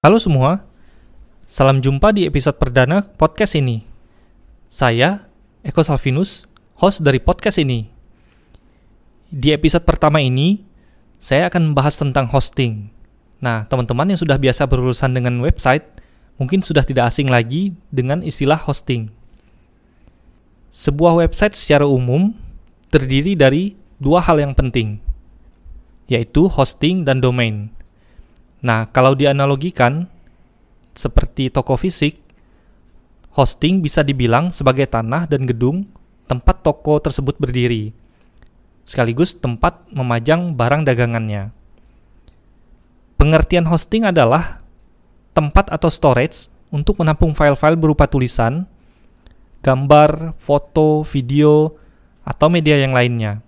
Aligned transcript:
Halo 0.00 0.16
semua, 0.16 0.64
salam 1.44 1.84
jumpa 1.84 2.16
di 2.16 2.24
episode 2.24 2.56
perdana 2.56 3.04
podcast 3.20 3.52
ini. 3.52 3.84
Saya, 4.72 5.28
Eko 5.60 5.84
Salvinus, 5.84 6.48
host 6.80 7.04
dari 7.04 7.20
podcast 7.20 7.60
ini. 7.60 7.84
Di 9.28 9.52
episode 9.52 9.84
pertama 9.84 10.24
ini, 10.24 10.64
saya 11.20 11.52
akan 11.52 11.68
membahas 11.76 12.00
tentang 12.00 12.32
hosting. 12.32 12.88
Nah, 13.44 13.68
teman-teman 13.68 14.08
yang 14.08 14.16
sudah 14.16 14.40
biasa 14.40 14.64
berurusan 14.64 15.12
dengan 15.12 15.36
website, 15.44 15.84
mungkin 16.40 16.64
sudah 16.64 16.80
tidak 16.80 17.12
asing 17.12 17.28
lagi 17.28 17.76
dengan 17.92 18.24
istilah 18.24 18.56
hosting. 18.56 19.12
Sebuah 20.72 21.20
website 21.20 21.52
secara 21.52 21.84
umum 21.84 22.32
terdiri 22.88 23.36
dari 23.36 23.76
dua 24.00 24.24
hal 24.24 24.40
yang 24.40 24.56
penting, 24.56 24.96
yaitu 26.08 26.48
hosting 26.48 27.04
dan 27.04 27.20
domain. 27.20 27.68
Nah, 28.60 28.88
kalau 28.92 29.16
dianalogikan 29.16 30.04
seperti 30.92 31.48
toko 31.48 31.80
fisik, 31.80 32.20
hosting 33.32 33.80
bisa 33.80 34.04
dibilang 34.04 34.52
sebagai 34.52 34.84
tanah 34.84 35.24
dan 35.24 35.48
gedung 35.48 35.88
tempat 36.28 36.60
toko 36.60 37.00
tersebut 37.00 37.40
berdiri, 37.40 37.96
sekaligus 38.84 39.34
tempat 39.38 39.80
memajang 39.88 40.52
barang 40.52 40.84
dagangannya. 40.84 41.50
Pengertian 43.16 43.68
hosting 43.68 44.04
adalah 44.04 44.60
tempat 45.32 45.72
atau 45.72 45.88
storage 45.88 46.52
untuk 46.68 47.00
menampung 47.00 47.32
file-file 47.32 47.80
berupa 47.80 48.06
tulisan, 48.06 48.68
gambar, 49.64 50.36
foto, 50.36 51.02
video, 51.04 51.74
atau 52.24 52.46
media 52.52 52.78
yang 52.78 52.94
lainnya. 52.94 53.42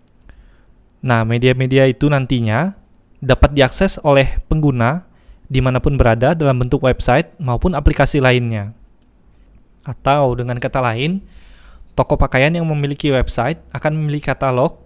Nah, 1.03 1.23
media-media 1.27 1.87
itu 1.91 2.07
nantinya 2.07 2.75
dapat 3.23 3.55
diakses 3.55 4.03
oleh 4.03 4.43
pengguna 4.51 5.07
di 5.53 5.61
mana 5.61 5.85
pun 5.85 6.01
berada 6.01 6.33
dalam 6.33 6.57
bentuk 6.57 6.81
website 6.81 7.37
maupun 7.37 7.77
aplikasi 7.77 8.25
lainnya. 8.25 8.73
Atau 9.85 10.33
dengan 10.41 10.57
kata 10.57 10.81
lain, 10.81 11.21
toko 11.93 12.17
pakaian 12.17 12.57
yang 12.57 12.65
memiliki 12.65 13.13
website 13.13 13.61
akan 13.77 14.01
memiliki 14.01 14.33
katalog 14.33 14.81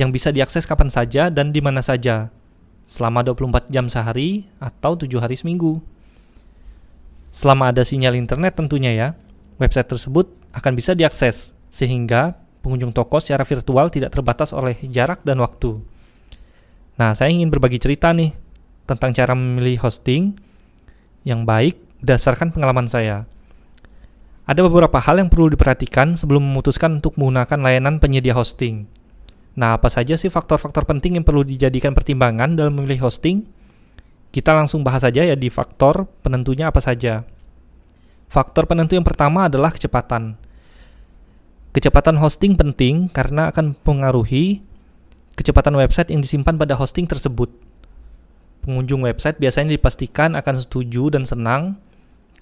yang 0.00 0.08
bisa 0.08 0.32
diakses 0.32 0.64
kapan 0.64 0.88
saja 0.88 1.28
dan 1.28 1.52
di 1.52 1.60
mana 1.60 1.84
saja, 1.84 2.32
selama 2.88 3.20
24 3.20 3.68
jam 3.68 3.92
sehari 3.92 4.48
atau 4.56 4.96
7 4.96 5.12
hari 5.20 5.36
seminggu. 5.36 5.84
Selama 7.28 7.68
ada 7.68 7.84
sinyal 7.84 8.16
internet 8.16 8.56
tentunya 8.56 8.96
ya, 8.96 9.08
website 9.60 9.92
tersebut 9.92 10.32
akan 10.56 10.72
bisa 10.72 10.96
diakses, 10.96 11.52
sehingga 11.68 12.40
pengunjung 12.64 12.96
toko 12.96 13.20
secara 13.20 13.44
virtual 13.44 13.92
tidak 13.92 14.08
terbatas 14.08 14.56
oleh 14.56 14.80
jarak 14.88 15.20
dan 15.20 15.36
waktu. 15.44 15.84
Nah, 16.96 17.12
saya 17.12 17.28
ingin 17.28 17.52
berbagi 17.52 17.76
cerita 17.76 18.08
nih 18.16 18.45
tentang 18.86 19.10
cara 19.12 19.34
memilih 19.34 19.82
hosting 19.82 20.38
yang 21.26 21.42
baik 21.42 21.76
berdasarkan 22.00 22.54
pengalaman 22.54 22.86
saya. 22.86 23.26
Ada 24.46 24.62
beberapa 24.62 25.02
hal 25.02 25.18
yang 25.18 25.26
perlu 25.26 25.50
diperhatikan 25.50 26.14
sebelum 26.14 26.38
memutuskan 26.38 27.02
untuk 27.02 27.18
menggunakan 27.18 27.58
layanan 27.58 27.98
penyedia 27.98 28.30
hosting. 28.30 28.86
Nah, 29.58 29.74
apa 29.74 29.90
saja 29.90 30.14
sih 30.14 30.30
faktor-faktor 30.30 30.86
penting 30.86 31.18
yang 31.18 31.26
perlu 31.26 31.42
dijadikan 31.42 31.98
pertimbangan 31.98 32.54
dalam 32.54 32.78
memilih 32.78 33.10
hosting? 33.10 33.42
Kita 34.30 34.54
langsung 34.54 34.86
bahas 34.86 35.02
saja 35.02 35.26
ya 35.26 35.34
di 35.34 35.50
faktor 35.50 36.06
penentunya 36.22 36.70
apa 36.70 36.78
saja. 36.78 37.26
Faktor 38.30 38.70
penentu 38.70 38.94
yang 38.94 39.06
pertama 39.06 39.50
adalah 39.50 39.74
kecepatan. 39.74 40.38
Kecepatan 41.74 42.20
hosting 42.22 42.54
penting 42.54 43.10
karena 43.10 43.50
akan 43.50 43.74
mempengaruhi 43.74 44.62
kecepatan 45.34 45.74
website 45.74 46.14
yang 46.14 46.22
disimpan 46.22 46.54
pada 46.54 46.78
hosting 46.78 47.08
tersebut. 47.08 47.50
Pengunjung 48.66 49.06
website 49.06 49.38
biasanya 49.38 49.78
dipastikan 49.78 50.34
akan 50.34 50.54
setuju 50.58 51.14
dan 51.14 51.22
senang 51.22 51.78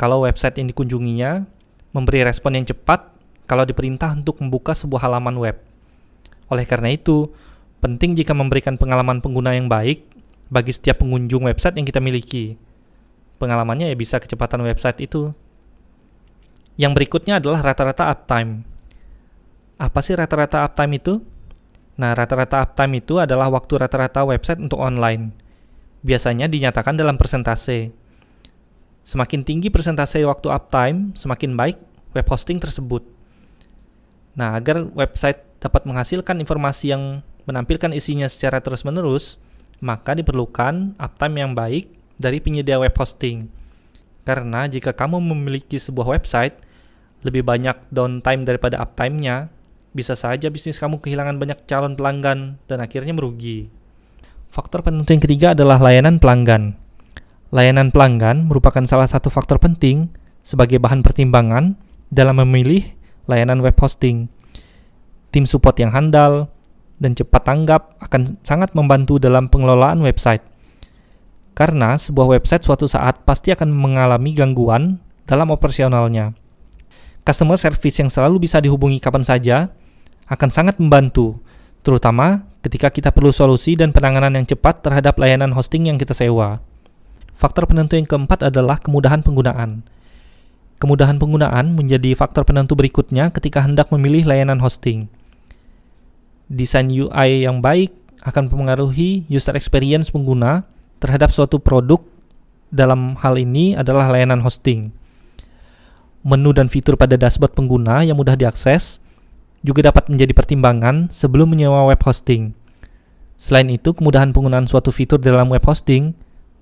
kalau 0.01 0.25
website 0.25 0.57
yang 0.57 0.73
dikunjunginya 0.73 1.45
memberi 1.93 2.25
respon 2.25 2.57
yang 2.57 2.67
cepat 2.67 3.13
kalau 3.45 3.69
diperintah 3.69 4.17
untuk 4.17 4.41
membuka 4.41 4.73
sebuah 4.73 5.05
halaman 5.05 5.37
web. 5.37 5.61
Oleh 6.49 6.65
karena 6.65 6.91
itu, 6.97 7.29
penting 7.85 8.17
jika 8.17 8.33
memberikan 8.33 8.81
pengalaman 8.81 9.21
pengguna 9.21 9.53
yang 9.53 9.69
baik 9.69 10.09
bagi 10.49 10.73
setiap 10.73 11.05
pengunjung 11.05 11.45
website 11.45 11.77
yang 11.77 11.85
kita 11.85 12.01
miliki. 12.01 12.57
Pengalamannya 13.37 13.93
ya 13.93 13.97
bisa 13.97 14.17
kecepatan 14.17 14.65
website 14.65 15.05
itu. 15.05 15.37
Yang 16.81 16.93
berikutnya 16.97 17.39
adalah 17.39 17.61
rata-rata 17.61 18.09
uptime. 18.09 18.65
Apa 19.77 20.01
sih 20.01 20.17
rata-rata 20.17 20.65
uptime 20.65 20.97
itu? 20.97 21.21
Nah, 22.01 22.17
rata-rata 22.17 22.65
uptime 22.65 22.99
itu 22.99 23.23
adalah 23.23 23.47
waktu 23.53 23.79
rata-rata 23.79 24.27
website 24.27 24.59
untuk 24.59 24.81
online. 24.81 25.44
Biasanya 26.05 26.53
dinyatakan 26.53 27.01
dalam 27.01 27.17
persentase. 27.17 27.89
Semakin 29.09 29.41
tinggi 29.41 29.73
persentase 29.73 30.21
waktu 30.29 30.53
uptime, 30.53 31.17
semakin 31.17 31.57
baik 31.57 31.81
web 32.13 32.27
hosting 32.29 32.61
tersebut. 32.61 33.05
Nah, 34.37 34.53
agar 34.53 34.85
website 34.93 35.41
dapat 35.65 35.89
menghasilkan 35.89 36.45
informasi 36.45 36.93
yang 36.93 37.25
menampilkan 37.49 37.97
isinya 37.97 38.29
secara 38.29 38.61
terus-menerus, 38.61 39.41
maka 39.81 40.13
diperlukan 40.13 40.97
uptime 41.01 41.37
yang 41.41 41.53
baik 41.57 41.89
dari 42.21 42.41
penyedia 42.41 42.77
web 42.77 42.93
hosting. 42.93 43.49
Karena 44.25 44.65
jika 44.69 44.93
kamu 44.93 45.21
memiliki 45.21 45.77
sebuah 45.77 46.21
website, 46.21 46.57
lebih 47.25 47.45
banyak 47.45 47.77
downtime 47.89 48.45
daripada 48.45 48.81
uptime-nya, 48.81 49.49
bisa 49.97 50.17
saja 50.19 50.49
bisnis 50.53 50.77
kamu 50.77 51.01
kehilangan 51.01 51.41
banyak 51.41 51.59
calon 51.65 51.97
pelanggan 51.97 52.61
dan 52.69 52.79
akhirnya 52.85 53.17
merugi. 53.17 53.73
Faktor 54.55 54.87
penentu 54.87 55.11
yang 55.11 55.19
ketiga 55.19 55.51
adalah 55.51 55.83
layanan 55.83 56.23
pelanggan. 56.23 56.79
Layanan 57.51 57.91
pelanggan 57.91 58.47
merupakan 58.47 58.87
salah 58.87 59.11
satu 59.11 59.27
faktor 59.27 59.59
penting 59.59 60.15
sebagai 60.47 60.79
bahan 60.79 61.03
pertimbangan 61.03 61.75
dalam 62.07 62.39
memilih 62.39 62.87
layanan 63.27 63.59
web 63.59 63.75
hosting. 63.75 64.31
Tim 65.35 65.51
support 65.51 65.75
yang 65.83 65.91
handal 65.91 66.55
dan 67.03 67.19
cepat 67.19 67.43
tanggap 67.43 67.99
akan 67.99 68.39
sangat 68.47 68.71
membantu 68.79 69.19
dalam 69.19 69.51
pengelolaan 69.51 69.99
website. 70.07 70.47
Karena 71.59 71.99
sebuah 71.99 72.39
website 72.39 72.63
suatu 72.63 72.87
saat 72.87 73.27
pasti 73.27 73.51
akan 73.51 73.75
mengalami 73.75 74.39
gangguan 74.39 75.03
dalam 75.27 75.51
operasionalnya. 75.51 76.31
Customer 77.27 77.59
service 77.59 77.99
yang 77.99 78.07
selalu 78.07 78.47
bisa 78.47 78.63
dihubungi 78.63 79.03
kapan 79.03 79.27
saja 79.27 79.75
akan 80.31 80.51
sangat 80.55 80.79
membantu, 80.79 81.43
terutama 81.83 82.54
ketika 82.65 82.89
kita 82.89 83.13
perlu 83.13 83.29
solusi 83.29 83.77
dan 83.77 83.93
penanganan 83.93 84.41
yang 84.41 84.49
cepat 84.49 84.81
terhadap 84.81 85.21
layanan 85.21 85.53
hosting 85.53 85.93
yang 85.93 86.01
kita 86.01 86.17
sewa. 86.17 86.65
Faktor 87.37 87.69
penentu 87.69 88.01
yang 88.01 88.09
keempat 88.09 88.49
adalah 88.49 88.81
kemudahan 88.81 89.21
penggunaan. 89.21 89.85
Kemudahan 90.81 91.21
penggunaan 91.21 91.77
menjadi 91.77 92.17
faktor 92.17 92.49
penentu 92.49 92.73
berikutnya 92.73 93.29
ketika 93.37 93.61
hendak 93.61 93.93
memilih 93.93 94.25
layanan 94.25 94.65
hosting. 94.65 95.13
Desain 96.49 96.89
UI 96.89 97.45
yang 97.45 97.61
baik 97.61 97.93
akan 98.25 98.49
mempengaruhi 98.49 99.29
user 99.29 99.53
experience 99.61 100.09
pengguna 100.09 100.65
terhadap 101.05 101.29
suatu 101.37 101.61
produk 101.61 102.01
dalam 102.73 103.21
hal 103.21 103.37
ini 103.37 103.77
adalah 103.77 104.09
layanan 104.09 104.41
hosting. 104.41 104.89
Menu 106.25 106.57
dan 106.57 106.73
fitur 106.73 106.97
pada 106.97 107.21
dashboard 107.21 107.53
pengguna 107.53 108.01
yang 108.01 108.17
mudah 108.17 108.33
diakses 108.33 109.04
juga 109.65 109.89
dapat 109.89 110.13
menjadi 110.13 110.37
pertimbangan 110.37 111.09
sebelum 111.09 111.57
menyewa 111.57 111.89
web 111.89 111.99
hosting. 112.05 112.53
Selain 113.41 113.67
itu, 113.73 113.97
kemudahan 113.97 114.31
penggunaan 114.31 114.69
suatu 114.69 114.93
fitur 114.93 115.17
dalam 115.17 115.49
web 115.49 115.65
hosting 115.65 116.13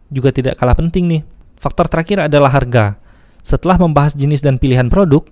juga 0.09 0.31
tidak 0.31 0.57
kalah 0.57 0.79
penting 0.79 1.11
nih. 1.11 1.23
Faktor 1.59 1.91
terakhir 1.91 2.31
adalah 2.31 2.55
harga. 2.55 2.97
Setelah 3.43 3.75
membahas 3.77 4.15
jenis 4.15 4.39
dan 4.39 4.57
pilihan 4.63 4.87
produk, 4.87 5.27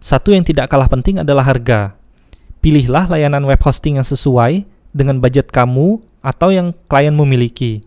satu 0.00 0.32
yang 0.32 0.48
tidak 0.48 0.72
kalah 0.72 0.88
penting 0.88 1.20
adalah 1.20 1.44
harga. 1.44 1.92
Pilihlah 2.64 3.12
layanan 3.12 3.44
web 3.44 3.60
hosting 3.60 4.00
yang 4.00 4.08
sesuai 4.08 4.64
dengan 4.96 5.20
budget 5.20 5.52
kamu 5.52 6.00
atau 6.24 6.48
yang 6.52 6.72
klien 6.88 7.12
memiliki. 7.12 7.84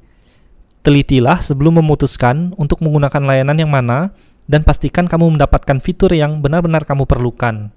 Telitilah 0.86 1.42
sebelum 1.42 1.82
memutuskan 1.82 2.54
untuk 2.58 2.86
menggunakan 2.86 3.24
layanan 3.24 3.58
yang 3.58 3.72
mana 3.74 4.14
dan 4.46 4.62
pastikan 4.62 5.10
kamu 5.10 5.38
mendapatkan 5.38 5.80
fitur 5.80 6.12
yang 6.14 6.42
benar-benar 6.44 6.84
kamu 6.86 7.08
perlukan. 7.08 7.72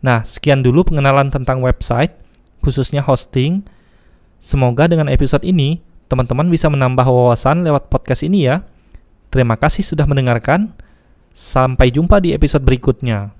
Nah, 0.00 0.24
sekian 0.24 0.64
dulu 0.64 0.84
pengenalan 0.84 1.28
tentang 1.28 1.60
website, 1.60 2.16
khususnya 2.64 3.04
hosting. 3.04 3.64
Semoga 4.40 4.88
dengan 4.88 5.12
episode 5.12 5.44
ini, 5.44 5.84
teman-teman 6.08 6.48
bisa 6.48 6.72
menambah 6.72 7.04
wawasan 7.04 7.64
lewat 7.64 7.92
podcast 7.92 8.24
ini 8.24 8.48
ya. 8.48 8.64
Terima 9.28 9.60
kasih 9.60 9.84
sudah 9.84 10.08
mendengarkan. 10.08 10.72
Sampai 11.30 11.94
jumpa 11.94 12.18
di 12.18 12.34
episode 12.34 12.66
berikutnya. 12.66 13.30